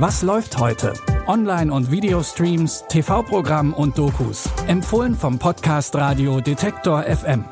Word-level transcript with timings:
Was 0.00 0.22
läuft 0.22 0.56
heute? 0.56 0.94
Online- 1.26 1.70
und 1.70 1.90
Videostreams, 1.90 2.86
TV-Programm 2.88 3.74
und 3.74 3.98
Dokus. 3.98 4.48
Empfohlen 4.66 5.14
vom 5.14 5.38
Podcast 5.38 5.94
Radio 5.94 6.40
Detektor 6.40 7.02
FM. 7.02 7.44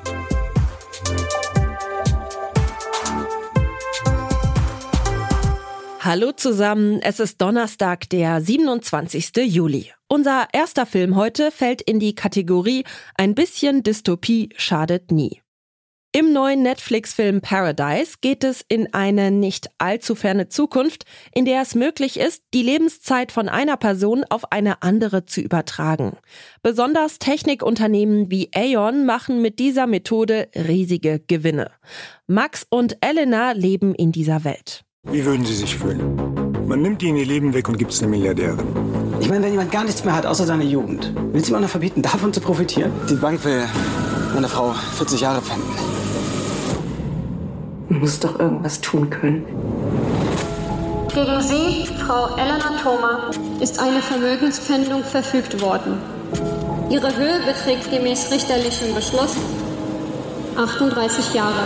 Hallo 6.01 6.33
zusammen, 6.33 7.01
es 7.03 7.21
ist 7.21 7.39
Donnerstag, 7.39 8.09
der 8.09 8.41
27. 8.41 9.37
Juli. 9.45 9.93
Unser 10.09 10.49
erster 10.55 10.87
Film 10.87 11.17
heute 11.17 11.51
fällt 11.51 11.83
in 11.83 12.01
die 12.01 12.15
Kategorie 12.15 12.85
Ein 13.15 13.35
bisschen 13.35 13.83
Dystopie 13.83 14.49
schadet 14.57 15.13
nie. 15.13 15.43
Im 16.19 16.33
neuen 16.33 16.65
Netflix-Film 16.65 17.43
Paradise 17.43 18.15
geht 18.21 18.43
es 18.43 18.65
in 18.69 18.93
eine 18.93 19.31
nicht 19.31 19.71
allzu 19.79 20.17
ferne 20.17 20.49
Zukunft, 20.49 21.05
in 21.33 21.45
der 21.45 21.63
es 21.63 21.77
möglich 21.77 22.19
ist, 22.19 22.43
die 22.55 22.65
Lebenszeit 22.65 23.31
von 23.31 23.49
einer 23.49 23.77
Person 23.77 24.25
auf 24.29 24.51
eine 24.51 24.83
andere 24.83 25.27
zu 25.27 25.41
übertragen. 25.41 26.17
Besonders 26.61 27.21
Technikunternehmen 27.21 28.33
wie 28.33 28.51
Aeon 28.53 29.07
machen 29.07 29.43
mit 29.43 29.61
dieser 29.61 29.87
Methode 29.87 30.49
riesige 30.57 31.21
Gewinne. 31.25 31.71
Max 32.27 32.67
und 32.69 32.97
Elena 33.01 33.53
leben 33.53 33.95
in 33.95 34.11
dieser 34.11 34.43
Welt. 34.43 34.83
Wie 35.05 35.25
würden 35.25 35.45
Sie 35.45 35.55
sich 35.55 35.77
fühlen? 35.77 36.67
Man 36.67 36.83
nimmt 36.83 37.01
Ihnen 37.05 37.19
Ihr 37.19 37.27
Leben 37.27 37.55
weg 37.55 37.69
und 37.69 37.79
gibt 37.79 37.93
es 37.93 38.03
eine 38.03 38.11
Milliardärin. 38.11 38.67
Ich 39.21 39.29
meine, 39.29 39.45
wenn 39.45 39.53
jemand 39.53 39.71
gar 39.71 39.85
nichts 39.85 40.05
mehr 40.05 40.17
hat, 40.17 40.27
außer 40.27 40.47
seine 40.47 40.65
Jugend, 40.65 41.15
will 41.33 41.45
sie 41.45 41.53
ihm 41.53 41.57
auch 41.59 41.61
noch 41.61 41.69
verbieten, 41.69 42.03
davon 42.03 42.33
zu 42.33 42.41
profitieren? 42.41 42.91
Die 43.09 43.15
Bank 43.15 43.45
will 43.45 43.63
meine 44.35 44.49
Frau 44.49 44.73
40 44.73 45.21
Jahre 45.21 45.41
pfänden. 45.41 45.98
Muss 47.89 48.21
doch 48.21 48.39
irgendwas 48.39 48.81
tun 48.81 49.09
können. 49.09 49.45
Gegen 51.15 51.41
Sie, 51.41 51.87
Frau 51.97 52.37
Elena 52.37 52.79
Thoma, 52.83 53.31
ist 53.61 53.79
eine 53.79 54.03
Vermögenspfändung 54.03 55.03
verfügt 55.03 55.61
worden. 55.61 55.99
Ihre 56.91 57.17
Höhe 57.17 57.41
beträgt 57.47 57.91
gemäß 57.91 58.31
richterlichem 58.31 58.95
Beschluss 58.95 59.37
38 60.57 61.35
Jahre. 61.35 61.63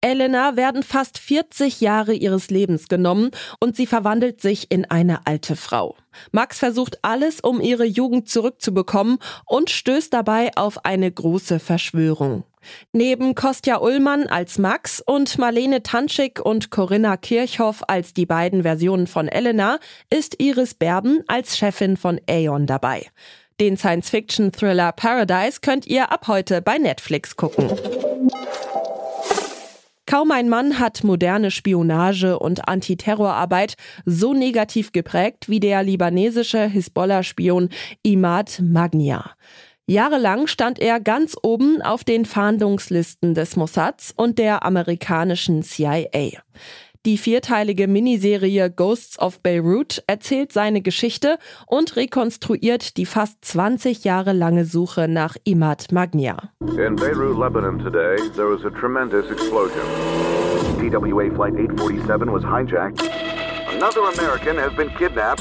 Elena 0.00 0.56
werden 0.56 0.84
fast 0.84 1.18
40 1.18 1.80
Jahre 1.80 2.14
ihres 2.14 2.50
Lebens 2.50 2.88
genommen 2.88 3.30
und 3.58 3.74
sie 3.74 3.86
verwandelt 3.86 4.40
sich 4.40 4.70
in 4.70 4.84
eine 4.84 5.26
alte 5.26 5.56
Frau. 5.56 5.96
Max 6.30 6.58
versucht 6.58 6.98
alles, 7.02 7.40
um 7.40 7.60
ihre 7.60 7.84
Jugend 7.84 8.28
zurückzubekommen 8.28 9.18
und 9.44 9.70
stößt 9.70 10.12
dabei 10.14 10.50
auf 10.56 10.84
eine 10.84 11.10
große 11.10 11.58
Verschwörung. 11.58 12.44
Neben 12.92 13.34
Kostja 13.34 13.80
Ullmann 13.80 14.26
als 14.26 14.58
Max 14.58 15.02
und 15.04 15.38
Marlene 15.38 15.82
Tanschik 15.82 16.40
und 16.40 16.70
Corinna 16.70 17.16
Kirchhoff 17.16 17.82
als 17.88 18.14
die 18.14 18.26
beiden 18.26 18.62
Versionen 18.62 19.06
von 19.06 19.28
Elena 19.28 19.78
ist 20.10 20.40
Iris 20.40 20.74
Berben 20.74 21.22
als 21.26 21.56
Chefin 21.56 21.96
von 21.96 22.20
Aeon 22.28 22.66
dabei. 22.66 23.06
Den 23.60 23.76
Science-Fiction-Thriller 23.76 24.92
Paradise 24.92 25.60
könnt 25.60 25.86
ihr 25.86 26.12
ab 26.12 26.28
heute 26.28 26.62
bei 26.62 26.78
Netflix 26.78 27.34
gucken. 27.36 27.68
Kaum 30.08 30.30
ein 30.30 30.48
Mann 30.48 30.78
hat 30.78 31.04
moderne 31.04 31.50
Spionage 31.50 32.38
und 32.38 32.66
Antiterrorarbeit 32.66 33.74
so 34.06 34.32
negativ 34.32 34.92
geprägt 34.92 35.50
wie 35.50 35.60
der 35.60 35.82
libanesische 35.82 36.64
Hisbollah-Spion 36.64 37.68
Imad 38.02 38.58
Magnia. 38.62 39.32
Jahrelang 39.90 40.48
stand 40.48 40.78
er 40.80 41.00
ganz 41.00 41.34
oben 41.42 41.80
auf 41.80 42.04
den 42.04 42.26
Fahndungslisten 42.26 43.32
des 43.32 43.56
Mossads 43.56 44.12
und 44.14 44.38
der 44.38 44.62
amerikanischen 44.62 45.62
CIA. 45.62 46.42
Die 47.06 47.16
vierteilige 47.16 47.88
Miniserie 47.88 48.70
Ghosts 48.70 49.18
of 49.18 49.40
Beirut 49.40 50.02
erzählt 50.06 50.52
seine 50.52 50.82
Geschichte 50.82 51.38
und 51.66 51.96
rekonstruiert 51.96 52.98
die 52.98 53.06
fast 53.06 53.42
20 53.46 54.04
Jahre 54.04 54.34
lange 54.34 54.66
Suche 54.66 55.08
nach 55.08 55.36
Imad 55.44 55.90
Magnia. 55.90 56.50
In 56.60 56.94
Beirut, 56.96 57.38
Lebanon 57.38 57.78
today, 57.78 58.18
there 58.36 58.50
was 58.50 58.62
a 58.66 58.70
tremendous 58.78 59.30
explosion. 59.30 59.80
TWA 60.80 61.34
Flight 61.34 61.54
847 61.54 62.30
was 62.30 62.44
hijacked. 62.44 63.00
Another 63.74 64.02
American 64.02 64.58
has 64.58 64.74
been 64.76 64.90
kidnapped. 64.98 65.40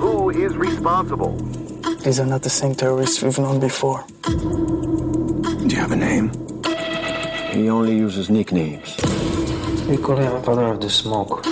Who 0.00 0.30
is 0.30 0.56
responsible? 0.56 1.63
These 2.03 2.19
are 2.19 2.25
not 2.25 2.41
the 2.41 2.49
same 2.49 2.73
terrorists 2.75 3.21
we've 3.21 3.37
known 3.39 3.59
before. 3.59 4.05
Do 4.23 5.67
you 5.73 5.79
have 5.83 5.91
a 5.91 5.95
name? 5.95 6.31
He 7.51 7.69
only 7.69 7.95
uses 7.97 8.29
nicknames. 8.29 8.95
We 9.89 9.97
call 9.97 10.17
him 10.17 10.41
Father 10.43 10.67
of 10.73 10.79
the 10.81 10.89
Smoke 10.89 11.43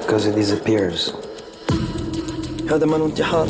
because 0.00 0.24
he 0.24 0.32
disappears. 0.32 1.12
هذا 2.70 2.86
من 2.86 3.00
انتحار 3.00 3.48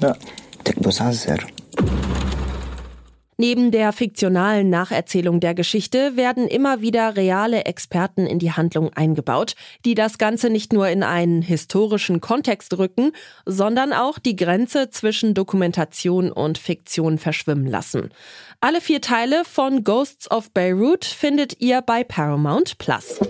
لا 0.00 0.16
تكبس 0.64 1.02
عزر 1.02 1.52
Neben 3.41 3.71
der 3.71 3.93
fiktionalen 3.93 4.69
Nacherzählung 4.69 5.39
der 5.39 5.53
Geschichte 5.53 6.17
werden 6.17 6.45
immer 6.45 6.81
wieder 6.81 7.15
reale 7.15 7.63
Experten 7.63 8.27
in 8.27 8.37
die 8.37 8.51
Handlung 8.51 8.91
eingebaut, 8.91 9.55
die 9.85 9.95
das 9.95 10.17
Ganze 10.17 10.49
nicht 10.49 10.73
nur 10.73 10.89
in 10.89 11.03
einen 11.03 11.41
historischen 11.41 12.19
Kontext 12.19 12.77
rücken, 12.77 13.13
sondern 13.45 13.93
auch 13.93 14.19
die 14.19 14.35
Grenze 14.35 14.89
zwischen 14.89 15.35
Dokumentation 15.35 16.33
und 16.33 16.57
Fiktion 16.57 17.17
verschwimmen 17.17 17.65
lassen. 17.65 18.09
Alle 18.59 18.81
vier 18.81 18.99
Teile 18.99 19.45
von 19.45 19.85
Ghosts 19.85 20.29
of 20.29 20.51
Beirut 20.51 21.05
findet 21.05 21.61
ihr 21.61 21.81
bei 21.81 22.03
Paramount 22.03 22.77
Plus. 22.77 23.21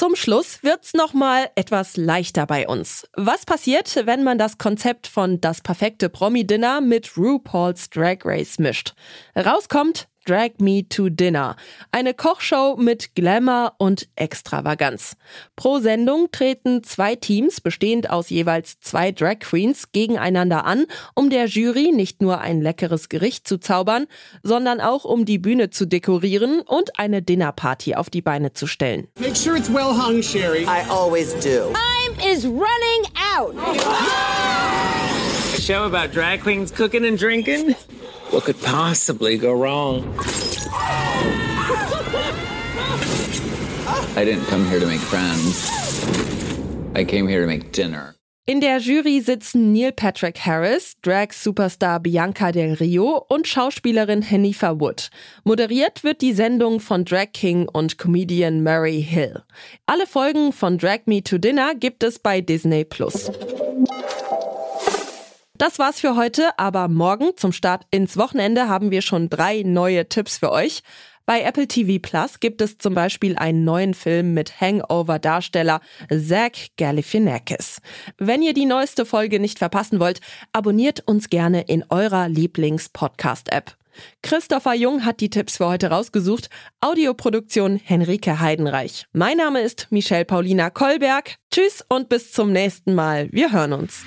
Zum 0.00 0.16
Schluss 0.16 0.62
wird's 0.62 0.94
noch 0.94 1.12
mal 1.12 1.50
etwas 1.56 1.98
leichter 1.98 2.46
bei 2.46 2.66
uns. 2.66 3.06
Was 3.18 3.44
passiert, 3.44 4.06
wenn 4.06 4.24
man 4.24 4.38
das 4.38 4.56
Konzept 4.56 5.06
von 5.06 5.42
das 5.42 5.60
perfekte 5.60 6.08
Promi-Dinner 6.08 6.80
mit 6.80 7.18
RuPaul's 7.18 7.90
Drag 7.90 8.20
Race 8.24 8.58
mischt? 8.58 8.94
Rauskommt 9.36 10.08
Drag 10.26 10.50
Me 10.58 10.86
to 10.88 11.08
Dinner. 11.08 11.56
Eine 11.92 12.14
Kochshow 12.14 12.76
mit 12.78 13.14
Glamour 13.14 13.74
und 13.78 14.08
Extravaganz. 14.16 15.16
Pro 15.56 15.78
Sendung 15.78 16.30
treten 16.30 16.84
zwei 16.84 17.16
Teams, 17.16 17.60
bestehend 17.60 18.10
aus 18.10 18.28
jeweils 18.28 18.80
zwei 18.80 19.12
Drag 19.12 19.38
Queens, 19.40 19.92
gegeneinander 19.92 20.64
an, 20.66 20.86
um 21.14 21.30
der 21.30 21.46
Jury 21.46 21.92
nicht 21.92 22.20
nur 22.20 22.40
ein 22.40 22.60
leckeres 22.60 23.08
Gericht 23.08 23.48
zu 23.48 23.58
zaubern, 23.58 24.06
sondern 24.42 24.80
auch 24.80 25.04
um 25.04 25.24
die 25.24 25.38
Bühne 25.38 25.70
zu 25.70 25.86
dekorieren 25.86 26.60
und 26.60 26.98
eine 26.98 27.22
Dinnerparty 27.22 27.94
auf 27.94 28.10
die 28.10 28.22
Beine 28.22 28.52
zu 28.52 28.66
stellen. 28.66 29.08
Make 29.18 29.36
sure 29.36 29.56
it's 29.56 29.72
well 29.72 29.96
hung, 29.96 30.22
Sherry. 30.22 30.64
I 30.64 30.88
always 30.90 31.32
do. 31.34 31.72
Time 31.72 32.30
is 32.30 32.44
running 32.44 33.06
out. 33.36 33.54
A 35.54 35.60
show 35.60 35.84
about 35.84 36.12
drag 36.12 36.42
queens 36.42 36.70
cooking 36.70 37.06
and 37.06 37.18
drinking? 37.18 37.74
What 38.30 38.44
could 38.44 38.62
possibly 38.62 39.36
go 39.38 39.52
wrong? 39.52 40.04
I 44.16 44.24
didn't 44.24 44.46
come 44.46 44.64
here 44.66 44.78
to 44.78 44.86
make 44.86 45.00
friends. 45.00 45.68
I 46.94 47.04
came 47.04 47.26
here 47.26 47.40
to 47.40 47.46
make 47.48 47.72
dinner. 47.72 48.14
In 48.46 48.60
der 48.60 48.78
Jury 48.78 49.20
sitzen 49.20 49.72
Neil 49.72 49.92
Patrick 49.92 50.38
Harris, 50.38 50.96
Drag-Superstar 51.02 52.00
Bianca 52.00 52.52
Del 52.52 52.74
Rio 52.74 53.24
und 53.28 53.46
Schauspielerin 53.46 54.22
Hanifa 54.28 54.80
Wood. 54.80 55.10
Moderiert 55.44 56.04
wird 56.04 56.20
die 56.20 56.32
Sendung 56.32 56.80
von 56.80 57.04
Drag 57.04 57.32
King 57.32 57.68
und 57.68 57.98
Comedian 57.98 58.62
Murray 58.62 59.02
Hill. 59.02 59.42
Alle 59.86 60.06
Folgen 60.06 60.52
von 60.52 60.78
Drag 60.78 61.00
Me 61.06 61.22
to 61.22 61.38
Dinner 61.38 61.74
gibt 61.74 62.02
es 62.02 62.18
bei 62.18 62.40
Disney 62.40 62.84
Plus. 62.84 63.30
Das 65.60 65.78
war's 65.78 66.00
für 66.00 66.16
heute, 66.16 66.58
aber 66.58 66.88
morgen 66.88 67.32
zum 67.36 67.52
Start 67.52 67.82
ins 67.90 68.16
Wochenende 68.16 68.66
haben 68.70 68.90
wir 68.90 69.02
schon 69.02 69.28
drei 69.28 69.62
neue 69.62 70.08
Tipps 70.08 70.38
für 70.38 70.52
euch. 70.52 70.80
Bei 71.26 71.42
Apple 71.42 71.68
TV 71.68 71.98
Plus 72.00 72.40
gibt 72.40 72.62
es 72.62 72.78
zum 72.78 72.94
Beispiel 72.94 73.36
einen 73.36 73.62
neuen 73.62 73.92
Film 73.92 74.32
mit 74.32 74.58
Hangover-Darsteller 74.58 75.82
Zach 76.08 76.68
Galifianakis. 76.78 77.82
Wenn 78.16 78.40
ihr 78.40 78.54
die 78.54 78.64
neueste 78.64 79.04
Folge 79.04 79.38
nicht 79.38 79.58
verpassen 79.58 80.00
wollt, 80.00 80.22
abonniert 80.54 81.02
uns 81.06 81.28
gerne 81.28 81.60
in 81.60 81.84
eurer 81.90 82.30
Lieblings-Podcast-App. 82.30 83.76
Christopher 84.22 84.72
Jung 84.72 85.04
hat 85.04 85.20
die 85.20 85.28
Tipps 85.28 85.58
für 85.58 85.66
heute 85.66 85.90
rausgesucht. 85.90 86.48
Audioproduktion 86.80 87.76
Henrike 87.76 88.40
Heidenreich. 88.40 89.04
Mein 89.12 89.36
Name 89.36 89.60
ist 89.60 89.88
Michelle 89.90 90.24
Paulina 90.24 90.70
Kolberg. 90.70 91.36
Tschüss 91.50 91.84
und 91.86 92.08
bis 92.08 92.32
zum 92.32 92.50
nächsten 92.50 92.94
Mal. 92.94 93.28
Wir 93.30 93.52
hören 93.52 93.74
uns. 93.74 94.06